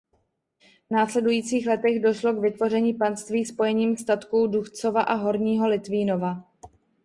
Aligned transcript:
V 0.89 0.93
následujících 0.93 1.67
letech 1.67 2.01
došlo 2.01 2.33
k 2.33 2.39
vytvoření 2.41 2.93
panství 2.93 3.45
spojením 3.45 3.97
statků 3.97 4.47
Duchcova 4.47 5.01
a 5.01 5.13
Horního 5.13 5.67
Litvínova. 5.67 6.43